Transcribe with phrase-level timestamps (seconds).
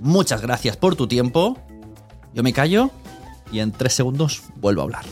[0.00, 1.58] Muchas gracias por tu tiempo.
[2.34, 2.90] Yo me callo
[3.50, 5.04] y en tres segundos vuelvo a hablar.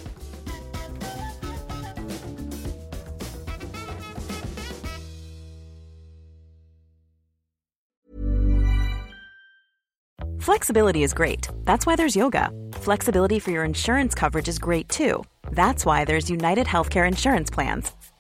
[10.39, 11.49] Flexibility is great.
[11.65, 12.51] That's why there's yoga.
[12.75, 15.25] Flexibility for your insurance coverage is great too.
[15.53, 17.91] That's why there's United Healthcare Insurance Plans.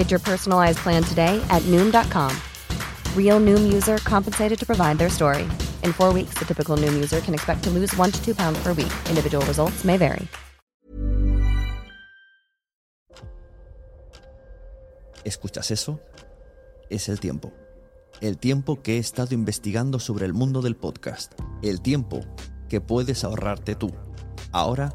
[0.00, 2.32] Get your personalized plan today at Noom.com.
[3.14, 5.42] Real Noom user compensated to provide their story.
[5.84, 8.58] In four weeks, the typical Noom user can expect to lose one to two pounds
[8.62, 8.90] per week.
[9.10, 10.26] Individual results may vary.
[15.22, 16.00] ¿Escuchas eso?
[16.88, 17.52] Es el tiempo.
[18.22, 21.34] El tiempo que he estado investigando sobre el mundo del podcast.
[21.60, 22.24] El tiempo
[22.70, 23.92] que puedes ahorrarte tú.
[24.50, 24.94] Ahora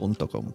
[0.00, 0.54] 本とか思。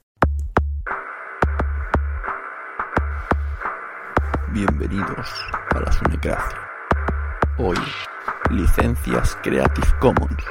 [4.53, 5.29] Bienvenidos
[5.73, 6.59] a la Sunecracia.
[7.57, 7.77] Hoy,
[8.49, 10.43] licencias Creative Commons.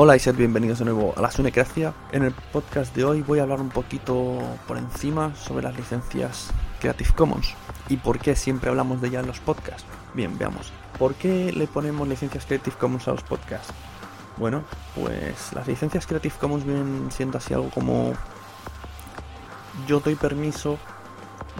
[0.00, 1.92] Hola y sed bienvenidos de nuevo a la Sunecracia.
[2.12, 6.50] En el podcast de hoy voy a hablar un poquito por encima sobre las licencias
[6.78, 7.56] Creative Commons
[7.88, 9.84] y por qué siempre hablamos de ellas en los podcasts.
[10.14, 10.70] Bien, veamos.
[11.00, 13.74] ¿Por qué le ponemos licencias Creative Commons a los podcasts?
[14.36, 14.62] Bueno,
[14.94, 18.12] pues las licencias Creative Commons vienen siendo así algo como
[19.88, 20.78] yo doy permiso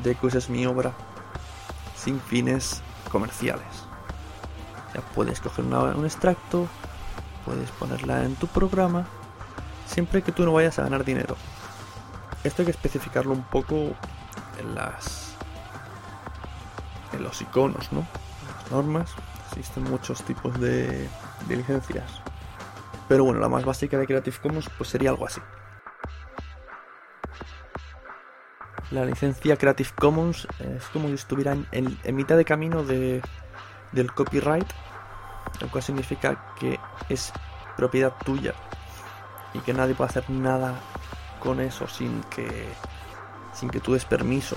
[0.04, 0.92] de que uses mi obra
[1.96, 3.66] sin fines comerciales.
[4.94, 6.68] Ya puedes coger un extracto,
[7.48, 9.06] puedes ponerla en tu programa,
[9.86, 11.34] siempre que tú no vayas a ganar dinero.
[12.44, 13.94] Esto hay que especificarlo un poco
[14.60, 15.34] en las
[17.14, 18.06] en los iconos, ¿no?
[18.70, 19.14] normas,
[19.48, 21.08] existen muchos tipos de,
[21.48, 22.20] licencias.
[23.08, 25.40] Pero bueno, la más básica de Creative Commons pues sería algo así.
[28.90, 33.22] La licencia Creative Commons es como si estuviera en, en mitad de camino de,
[33.92, 34.68] del copyright,
[35.60, 36.78] lo cual significa que
[37.08, 37.32] es
[37.76, 38.54] propiedad tuya
[39.54, 40.74] y que nadie puede hacer nada
[41.40, 42.48] con eso sin que
[43.52, 44.56] sin que tú des permiso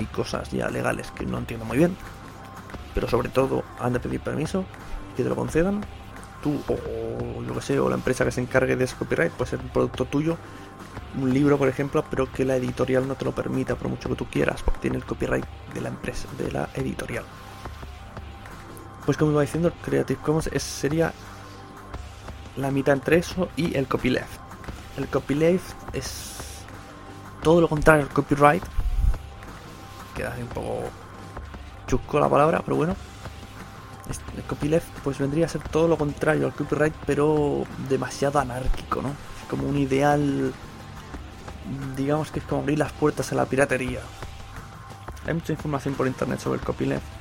[0.00, 1.96] y cosas ya legales que no entiendo muy bien.
[2.94, 4.64] Pero sobre todo han de pedir permiso
[5.16, 5.84] que te lo concedan.
[6.42, 9.50] Tú o lo que sé o la empresa que se encargue de ese copyright puede
[9.50, 10.36] ser un producto tuyo
[11.16, 14.14] un libro por ejemplo pero que la editorial no te lo permita por mucho que
[14.14, 17.24] tú quieras porque tiene el copyright de la empresa de la editorial
[19.04, 21.12] pues como iba diciendo Creative Commons es, sería
[22.56, 24.44] la mitad entre eso y el copyleft
[24.96, 26.34] el copyleft es
[27.42, 28.62] todo lo contrario al copyright.
[30.14, 30.84] Queda así un poco
[31.86, 32.96] chusco la palabra, pero bueno.
[34.36, 39.10] El copyleft pues vendría a ser todo lo contrario al copyright, pero demasiado anárquico, ¿no?
[39.48, 40.52] Como un ideal,
[41.96, 44.00] digamos que es como abrir las puertas a la piratería.
[45.26, 47.13] Hay mucha información por internet sobre el copyleft.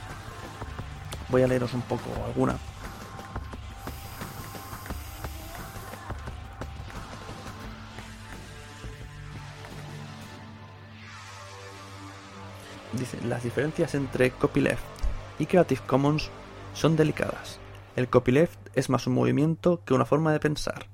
[1.33, 2.59] Voy a leeros un poco alguna.
[12.91, 14.83] Dice, las diferencias entre copyleft
[15.39, 16.29] y Creative Commons
[16.75, 17.57] son delicadas.
[17.95, 20.85] El copyleft es más un movimiento que una forma de pensar.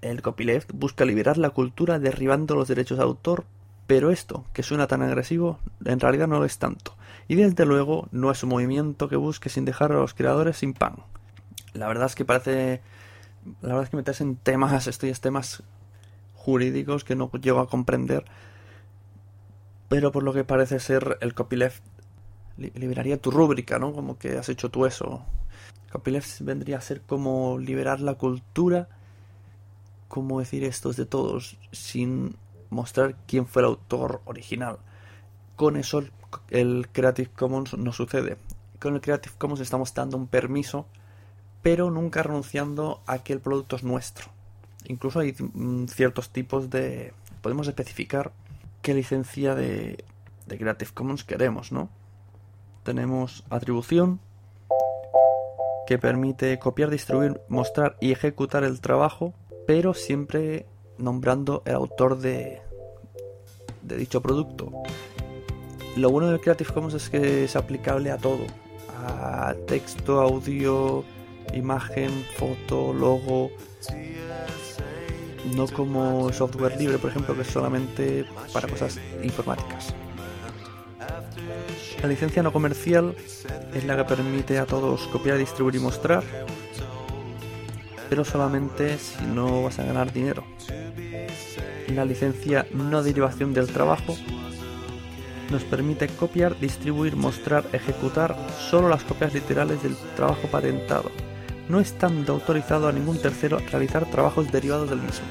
[0.00, 3.44] El copyleft busca liberar la cultura derribando los derechos de autor,
[3.86, 6.96] pero esto, que suena tan agresivo, en realidad no lo es tanto.
[7.28, 10.74] Y desde luego no es un movimiento que busque sin dejar a los creadores sin
[10.74, 10.96] pan.
[11.72, 12.82] La verdad es que parece...
[13.60, 15.62] La verdad es que meterse en temas, estos temas
[16.34, 18.24] jurídicos que no llego a comprender
[19.94, 21.82] pero por lo que parece ser el copyleft
[22.56, 23.92] liberaría tu rúbrica, ¿no?
[23.92, 25.24] Como que has hecho tú eso.
[25.92, 28.88] Copyleft vendría a ser como liberar la cultura,
[30.08, 32.36] como decir esto es de todos, sin
[32.74, 34.78] mostrar quién fue el autor original.
[35.56, 36.02] Con eso
[36.50, 38.36] el Creative Commons no sucede.
[38.80, 40.86] Con el Creative Commons estamos dando un permiso,
[41.62, 44.26] pero nunca renunciando a que el producto es nuestro.
[44.86, 47.14] Incluso hay mm, ciertos tipos de...
[47.40, 48.32] Podemos especificar
[48.82, 50.04] qué licencia de,
[50.46, 51.88] Creative Commons queremos, ¿no?
[52.82, 54.20] Tenemos atribución,
[55.86, 59.34] que permite copiar, distribuir, mostrar y ejecutar el trabajo,
[59.66, 60.66] pero siempre
[60.98, 62.60] nombrando el autor de,
[63.82, 64.72] dicho producto.
[65.96, 68.46] Lo bueno del Creative Commons es que es aplicable a todo,
[69.06, 71.04] a texto, audio,
[71.52, 73.50] imagen, foto, logo,
[75.54, 79.94] no como software libre, por ejemplo, que es solamente para cosas informáticas.
[82.02, 83.14] La licencia no comercial
[83.74, 86.22] es la que permite a todos copiar, distribuir y mostrar,
[88.10, 90.44] pero solamente si no vas a ganar dinero.
[91.88, 94.16] La licencia no derivación del trabajo
[95.50, 98.36] nos permite copiar, distribuir, mostrar, ejecutar
[98.70, 101.10] solo las copias literales del trabajo patentado
[101.68, 105.26] no estando autorizado a ningún tercero realizar trabajos derivados del mismo.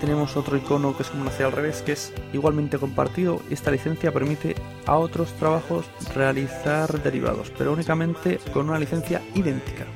[0.00, 3.40] Tenemos otro icono que es como hacia al revés, que es igualmente compartido.
[3.50, 9.86] Esta licencia permite a otros trabajos realizar derivados, pero únicamente con una licencia idéntica,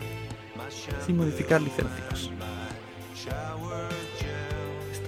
[1.04, 2.35] sin modificar licencias.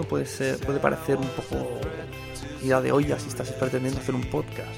[0.04, 1.80] Puede ser, puede parecer un poco
[2.62, 4.68] idea de olla si estás pretendiendo hacer un podcast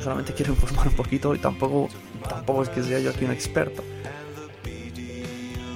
[0.00, 1.88] solamente quiero informar un poquito y tampoco,
[2.28, 3.82] tampoco es que sea yo aquí un experto.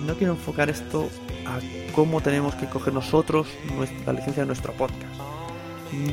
[0.06, 1.09] No quiero enfocar esto
[1.47, 1.59] a
[1.94, 3.47] cómo tenemos que coger nosotros
[4.06, 5.14] la licencia de nuestro podcast.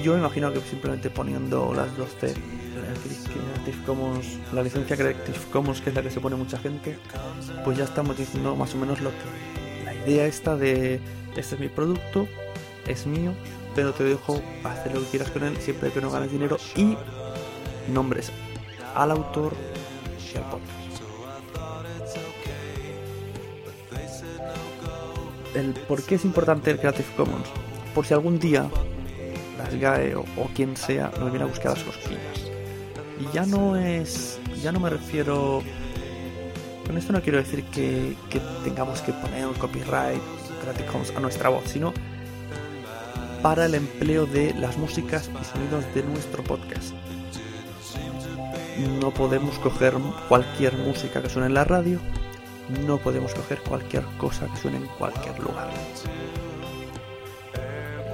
[0.03, 5.89] Yo imagino que simplemente poniendo las dos C, Creative Commons, la licencia Creative Commons, que
[5.89, 6.97] es la que se pone mucha gente,
[7.63, 11.01] pues ya estamos diciendo más o menos lo que la idea esta de
[11.35, 12.27] este es mi producto,
[12.91, 13.33] es mío,
[13.75, 16.97] pero te dejo hacer lo que quieras con él siempre que no ganes dinero y
[17.91, 18.31] nombres
[18.95, 19.53] al autor
[20.33, 20.81] y al podcast.
[25.55, 27.47] El por qué es importante el Creative Commons.
[27.93, 28.69] Por si algún día
[29.57, 32.21] las GAE o, quien sea nos viene a buscar las cosquillas.
[33.19, 34.39] Y ya no es.
[34.63, 35.61] Ya no me refiero.
[36.87, 40.21] Con esto no quiero decir que, que tengamos que poner un copyright
[40.61, 41.93] Creative Commons a nuestra voz, sino
[43.41, 46.93] para el empleo de las músicas y sonidos de nuestro podcast
[48.81, 49.93] no podemos coger
[50.27, 51.99] cualquier música que suene en la radio,
[52.85, 55.69] no podemos coger cualquier cosa que suene en cualquier lugar.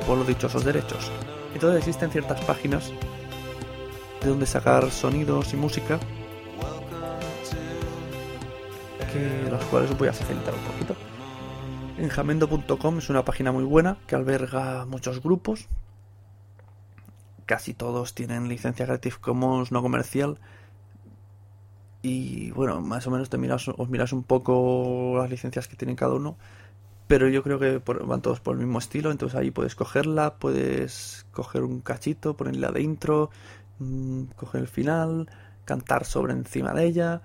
[0.05, 1.12] Por los dichosos derechos.
[1.53, 2.91] Entonces existen ciertas páginas
[4.22, 6.00] de dónde sacar sonidos y música,
[9.12, 11.07] que los cuales voy a facilitar un poquito.
[11.98, 15.68] Enjamendo.com es una página muy buena que alberga muchos grupos.
[17.48, 20.38] Casi todos tienen licencia Creative Commons no comercial.
[22.04, 25.96] Y bueno, más o menos te miras, os miras un poco las licencias que tienen
[25.96, 26.38] cada uno.
[27.08, 29.10] Pero yo creo que van todos por el mismo estilo.
[29.10, 33.32] Entonces ahí puedes cogerla, puedes coger un cachito, ponerla de intro,
[33.80, 35.32] mm, coger el final,
[35.66, 37.22] cantar sobre encima de ella.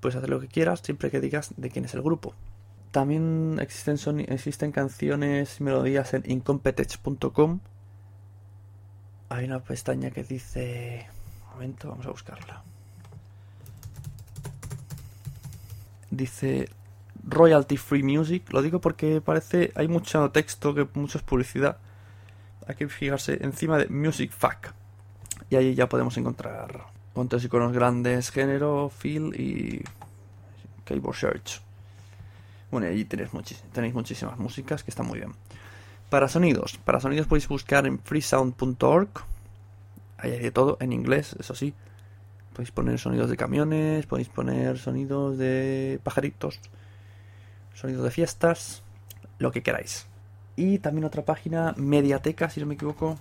[0.00, 2.34] Puedes hacer lo que quieras siempre que digas de quién es el grupo.
[2.94, 7.58] También existen, canciones y melodías en incompetech.com.
[9.30, 11.08] Hay una pestaña que dice...
[11.42, 12.62] Un momento, vamos a buscarla.
[16.08, 16.68] Dice
[17.24, 18.52] Royalty Free Music.
[18.52, 19.72] Lo digo porque parece...
[19.74, 21.78] Hay mucho texto, que mucha publicidad.
[22.68, 24.66] Hay que fijarse encima de Music Fact.
[25.50, 29.82] Y ahí ya podemos encontrar con iconos grandes, género, feel y
[30.84, 31.63] keyboard search.
[32.74, 33.30] Bueno, ahí tenéis,
[33.72, 35.32] tenéis muchísimas músicas que están muy bien.
[36.10, 39.10] Para sonidos, para sonidos podéis buscar en freesound.org.
[40.18, 41.72] Ahí hay de todo, en inglés, eso sí.
[42.52, 46.58] Podéis poner sonidos de camiones, podéis poner sonidos de pajaritos,
[47.74, 48.82] sonidos de fiestas,
[49.38, 50.08] lo que queráis.
[50.56, 53.20] Y también otra página, Mediateca, si no me equivoco.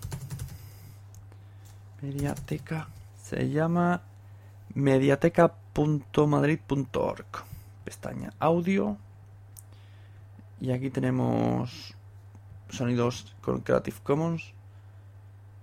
[2.01, 2.87] Mediateca.
[3.23, 4.01] Se llama
[4.73, 7.27] mediateca.madrid.org.
[7.85, 8.97] Pestaña audio.
[10.63, 11.93] Y aquí tenemos
[12.69, 14.53] sonidos con Creative Commons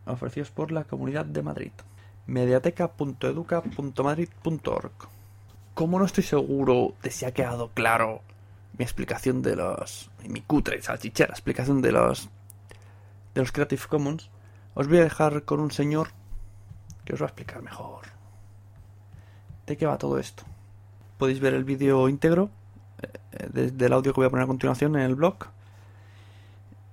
[0.04, 1.73] ofrecidos por la Comunidad de Madrid.
[2.26, 4.92] mediateca.educa.madrid.org.
[5.73, 8.21] Como no estoy seguro de si ha quedado claro
[8.76, 10.11] mi explicación de los...
[10.28, 12.28] mi cutre salchichera explicación de los...
[13.33, 14.28] de los Creative Commons,
[14.75, 16.09] os voy a dejar con un señor
[17.07, 18.02] que os va a explicar mejor
[19.66, 20.42] de qué va todo esto.
[21.16, 22.50] Podéis ver el vídeo íntegro
[23.52, 25.37] desde el audio que voy a poner a continuación en el blog.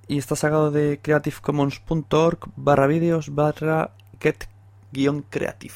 [0.08, 5.74] Y está sacado de creativecommons.org barra vídeos barra get-creative.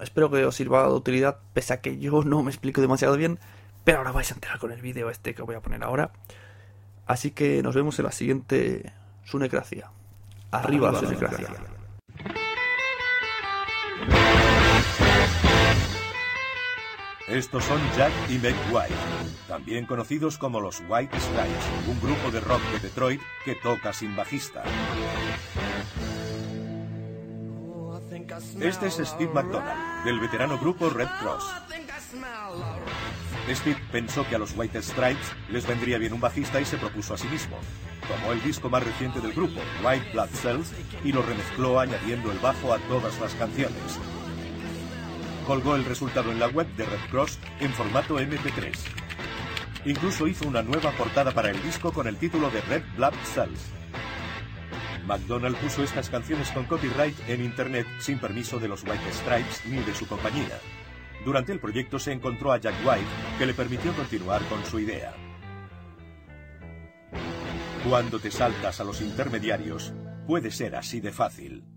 [0.00, 3.38] Espero que os sirva de utilidad, pese a que yo no me explico demasiado bien,
[3.84, 6.12] pero ahora vais a enterar con el vídeo este que voy a poner ahora.
[7.06, 8.92] Así que nos vemos en la siguiente
[9.24, 9.90] Sunecracia.
[10.50, 11.75] Arriba, Arriba Sunecracia.
[17.28, 18.94] Estos son Jack y Meg White,
[19.48, 24.14] también conocidos como los White Stripes, un grupo de rock de Detroit que toca sin
[24.14, 24.62] bajista.
[28.60, 31.44] Este es Steve McDonald, del veterano grupo Red Cross.
[33.48, 37.14] Steve pensó que a los White Stripes les vendría bien un bajista y se propuso
[37.14, 37.58] a sí mismo.
[38.06, 42.38] Tomó el disco más reciente del grupo, White Blood Cells, y lo remezcló añadiendo el
[42.38, 43.98] bajo a todas las canciones
[45.46, 48.76] colgó el resultado en la web de Red Cross en formato MP3.
[49.84, 53.70] Incluso hizo una nueva portada para el disco con el título de Red Blood Cells.
[55.06, 59.78] McDonald puso estas canciones con copyright en Internet sin permiso de los White Stripes ni
[59.78, 60.58] de su compañía.
[61.24, 63.06] Durante el proyecto se encontró a Jack White,
[63.38, 65.14] que le permitió continuar con su idea.
[67.88, 69.92] Cuando te saltas a los intermediarios,
[70.26, 71.75] puede ser así de fácil.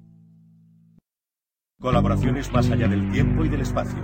[1.79, 4.03] Colaboraciones más allá del tiempo y del espacio.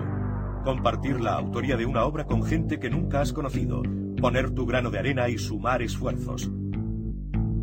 [0.64, 3.84] Compartir la autoría de una obra con gente que nunca has conocido.
[4.22, 6.50] Poner tu grano de arena y sumar esfuerzos.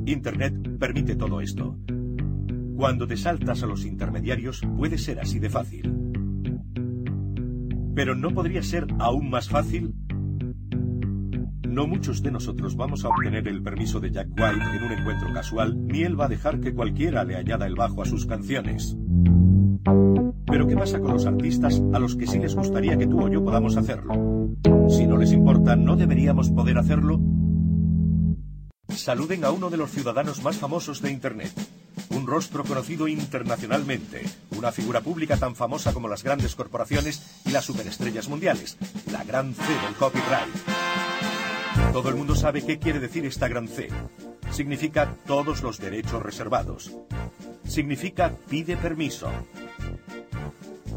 [0.04, 1.78] Internet permite todo esto.
[2.76, 5.94] Cuando te saltas a los intermediarios puede ser así de fácil.
[7.94, 9.94] Pero ¿no podría ser aún más fácil?
[11.66, 15.32] No muchos de nosotros vamos a obtener el permiso de Jack White en un encuentro
[15.32, 18.98] casual, ni él va a dejar que cualquiera le añada el bajo a sus canciones.
[19.84, 23.28] Pero ¿qué pasa con los artistas a los que sí les gustaría que tú o
[23.28, 24.14] yo podamos hacerlo?
[24.88, 27.20] Si no les importa, ¿no deberíamos poder hacerlo?
[28.88, 31.52] Saluden a uno de los ciudadanos más famosos de Internet.
[32.10, 34.22] Un rostro conocido internacionalmente,
[34.56, 38.76] una figura pública tan famosa como las grandes corporaciones y las superestrellas mundiales,
[39.10, 41.92] la gran C del copyright.
[41.92, 43.88] Todo el mundo sabe qué quiere decir esta gran C.
[44.50, 46.92] Significa todos los derechos reservados.
[47.64, 49.30] Significa pide permiso.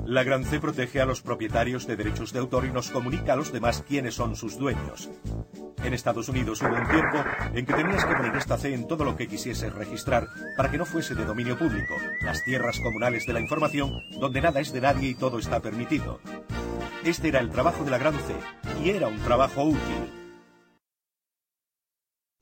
[0.05, 3.35] La Gran C protege a los propietarios de derechos de autor y nos comunica a
[3.35, 5.09] los demás quiénes son sus dueños.
[5.83, 7.17] En Estados Unidos hubo un tiempo
[7.55, 10.77] en que tenías que poner esta C en todo lo que quisieses registrar para que
[10.77, 14.81] no fuese de dominio público, las tierras comunales de la información, donde nada es de
[14.81, 16.19] nadie y todo está permitido.
[17.03, 18.35] Este era el trabajo de la Gran C,
[18.83, 20.24] y era un trabajo útil.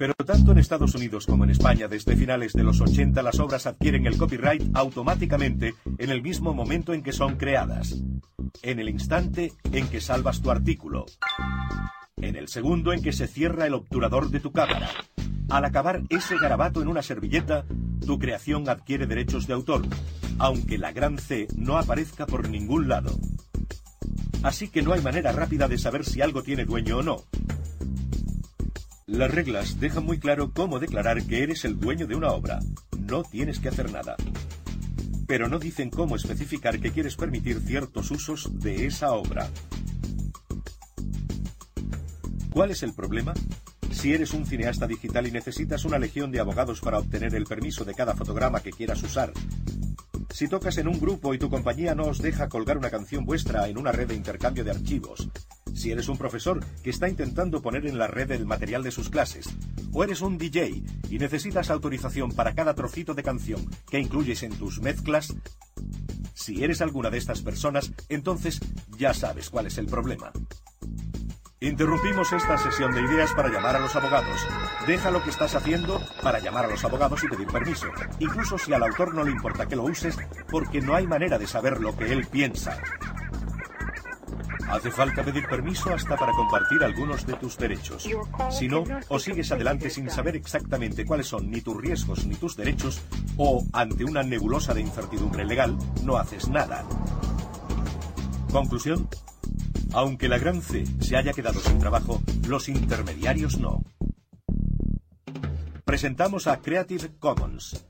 [0.04, 3.68] Pero tanto en Estados Unidos como en España, desde finales de los 80, las obras
[3.68, 8.04] adquieren el copyright automáticamente en el mismo momento en que son creadas.
[8.64, 11.06] En el instante en que salvas tu artículo.
[12.18, 14.90] En el segundo en que se cierra el obturador de tu cámara.
[15.50, 17.64] Al acabar ese garabato en una servilleta,
[18.06, 19.84] tu creación adquiere derechos de autor,
[20.38, 23.18] aunque la gran C no aparezca por ningún lado.
[24.44, 27.24] Así que no hay manera rápida de saber si algo tiene dueño o no.
[29.06, 32.60] Las reglas dejan muy claro cómo declarar que eres el dueño de una obra.
[32.98, 34.16] No tienes que hacer nada.
[35.28, 39.50] Pero no dicen cómo especificar que quieres permitir ciertos usos de esa obra.
[42.52, 43.34] ¿Cuál es el problema?
[43.92, 47.84] Si eres un cineasta digital y necesitas una legión de abogados para obtener el permiso
[47.84, 49.34] de cada fotograma que quieras usar,
[50.30, 53.68] si tocas en un grupo y tu compañía no os deja colgar una canción vuestra
[53.68, 55.30] en una red de intercambio de archivos,
[55.84, 59.10] si eres un profesor que está intentando poner en la red el material de sus
[59.10, 59.50] clases,
[59.92, 64.58] o eres un DJ y necesitas autorización para cada trocito de canción que incluyes en
[64.58, 65.36] tus mezclas,
[66.34, 68.62] si eres alguna de estas personas, entonces
[68.98, 70.32] ya sabes cuál es el problema.
[71.60, 74.40] Interrumpimos esta sesión de ideas para llamar a los abogados.
[74.88, 77.88] Deja lo que estás haciendo para llamar a los abogados y pedir permiso,
[78.20, 80.18] incluso si al autor no le importa que lo uses,
[80.50, 82.82] porque no hay manera de saber lo que él piensa.
[84.74, 88.10] Hace falta pedir permiso hasta para compartir algunos de tus derechos.
[88.50, 92.58] Si no, o sigues adelante sin saber exactamente cuáles son ni tus riesgos ni tus
[92.58, 93.00] derechos,
[93.38, 96.84] o ante una nebulosa de incertidumbre legal, no haces nada.
[98.52, 99.08] Conclusión.
[99.94, 103.84] Aunque la gran C se haya quedado sin trabajo, los intermediarios no.
[105.86, 107.86] Presentamos a Creative Commons.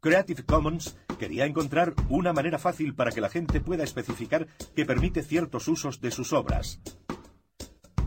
[0.00, 5.22] Creative Commons quería encontrar una manera fácil para que la gente pueda especificar que permite
[5.22, 6.80] ciertos usos de sus obras.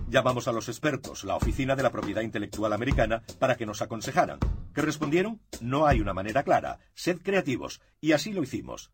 [0.07, 4.37] Llamamos a los expertos, la Oficina de la Propiedad Intelectual Americana, para que nos aconsejaran.
[4.71, 5.41] ¿Qué respondieron?
[5.61, 6.77] No hay una manera clara.
[6.93, 7.81] Sed creativos.
[7.99, 8.91] Y así lo hicimos.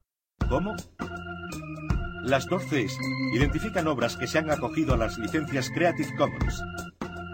[0.47, 0.73] ¿Cómo?
[2.23, 2.97] Las dos Cs
[3.35, 6.63] identifican obras que se han acogido a las licencias Creative Commons,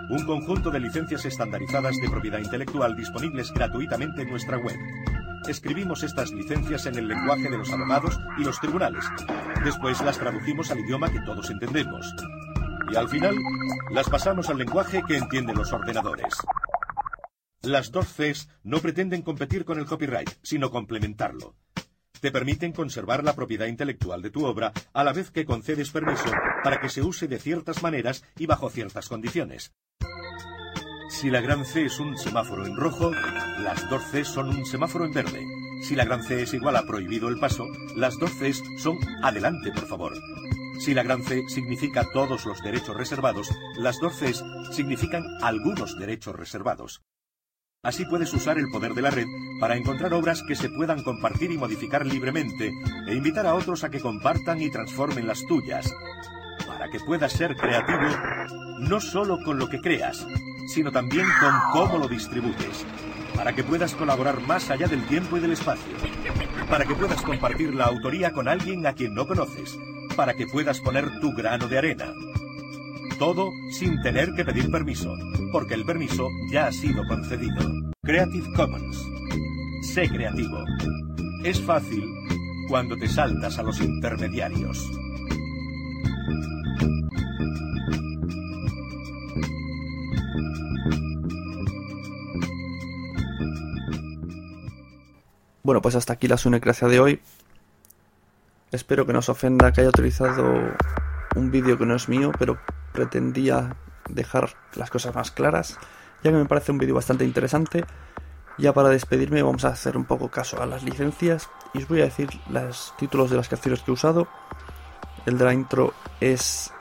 [0.09, 4.75] un conjunto de licencias estandarizadas de propiedad intelectual disponibles gratuitamente en nuestra web.
[5.47, 9.05] Escribimos estas licencias en el lenguaje de los abogados y los tribunales.
[9.63, 12.13] Después las tradujimos al idioma que todos entendemos.
[12.91, 13.35] Y al final,
[13.91, 16.35] las pasamos al lenguaje que entienden los ordenadores.
[17.61, 21.55] Las dos Cs no pretenden competir con el copyright, sino complementarlo.
[22.21, 26.31] Te permiten conservar la propiedad intelectual de tu obra a la vez que concedes permiso
[26.63, 29.73] para que se use de ciertas maneras y bajo ciertas condiciones.
[31.09, 33.11] Si la gran C es un semáforo en rojo,
[33.59, 35.43] las dos C son un semáforo en verde.
[35.81, 39.71] Si la gran C es igual a prohibido el paso, las dos C son adelante,
[39.71, 40.13] por favor.
[40.79, 44.33] Si la gran C significa todos los derechos reservados, las dos C
[44.71, 47.01] significan algunos derechos reservados.
[47.81, 49.27] Así puedes usar el poder de la red
[49.59, 52.71] para encontrar obras que se puedan compartir y modificar libremente
[53.07, 55.91] e invitar a otros a que compartan y transformen las tuyas.
[56.67, 58.07] Para que puedas ser creativo,
[58.81, 60.25] no solo con lo que creas,
[60.73, 62.85] sino también con cómo lo distribuyes.
[63.35, 65.93] Para que puedas colaborar más allá del tiempo y del espacio.
[66.69, 69.77] Para que puedas compartir la autoría con alguien a quien no conoces.
[70.15, 72.05] Para que puedas poner tu grano de arena.
[73.17, 75.13] Todo sin tener que pedir permiso,
[75.51, 77.69] porque el permiso ya ha sido concedido.
[78.03, 79.05] Creative Commons.
[79.93, 80.63] Sé creativo.
[81.43, 82.03] Es fácil
[82.69, 84.89] cuando te saltas a los intermediarios.
[95.61, 97.21] Bueno, pues hasta aquí la sunecracia de hoy.
[98.71, 100.53] Espero que no os ofenda que haya utilizado
[101.35, 102.57] un vídeo que no es mío, pero
[102.93, 103.75] pretendía
[104.07, 105.77] dejar las cosas más claras,
[106.23, 107.83] ya que me parece un vídeo bastante interesante.
[108.57, 112.01] Ya para despedirme vamos a hacer un poco caso a las licencias y os voy
[112.01, 114.29] a decir los títulos de las canciones que he usado.
[115.25, 116.71] El de la intro es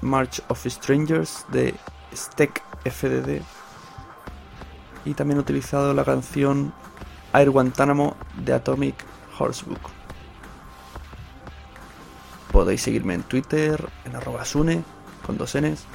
[0.00, 1.74] March of Strangers de
[2.14, 3.42] Steck FDD
[5.04, 6.72] y también he utilizado la canción
[7.32, 8.96] Air Guantánamo de Atomic
[9.38, 9.80] Horsebook.
[12.52, 14.84] Podéis seguirme en Twitter, en arroba sune,
[15.24, 15.86] con dos n's.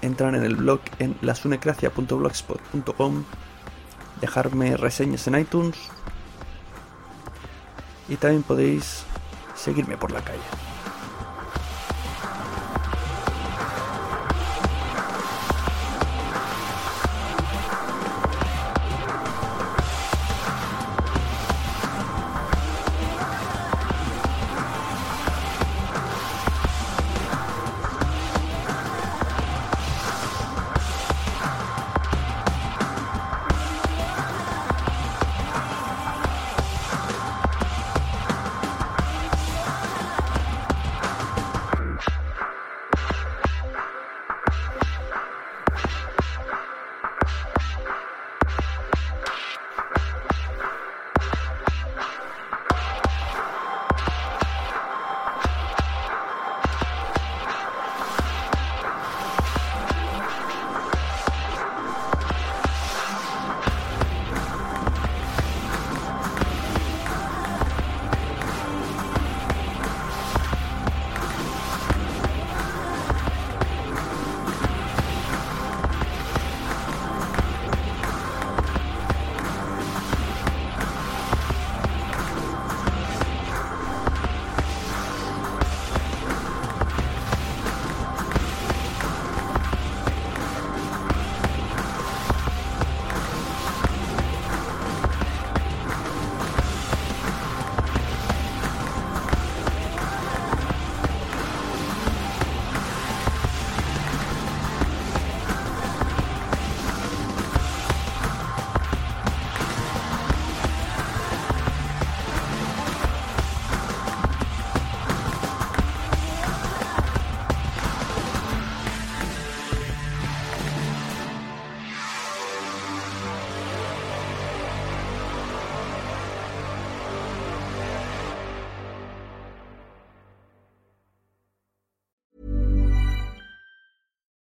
[0.00, 3.24] Entrar en el blog en lasunecracia.blogspot.com,
[4.20, 5.76] dejarme reseñas en iTunes
[8.08, 9.04] y también podéis
[9.54, 10.71] seguirme por la calle.